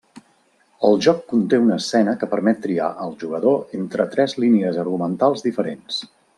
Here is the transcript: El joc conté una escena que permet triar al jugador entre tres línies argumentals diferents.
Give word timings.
El 0.87 0.95
joc 1.05 1.19
conté 1.33 1.59
una 1.65 1.77
escena 1.83 2.15
que 2.23 2.29
permet 2.33 2.59
triar 2.65 2.89
al 3.05 3.15
jugador 3.25 3.79
entre 3.83 4.09
tres 4.17 4.37
línies 4.47 4.81
argumentals 4.87 5.49
diferents. 5.51 6.05